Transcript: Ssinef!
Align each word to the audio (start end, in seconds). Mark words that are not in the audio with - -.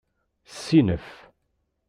Ssinef! 0.51 1.07